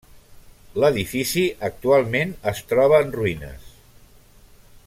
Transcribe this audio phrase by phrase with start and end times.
[0.83, 3.73] L'edifici actualment es troba en ruïnes.